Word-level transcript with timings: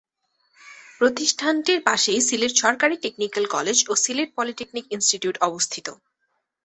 প্রতিষ্ঠানটির 0.99 1.79
পাশেই 1.81 2.19
সিলেট 2.21 2.53
সরকারি 2.57 2.95
টেকনিক্যাল 2.97 3.45
কলেজ 3.47 3.77
ও 3.87 3.93
সিলেট 4.03 4.29
পলিটেকনিক 4.37 4.85
ইনস্টিটিউট 4.95 5.35
অবস্থিত। 5.41 5.87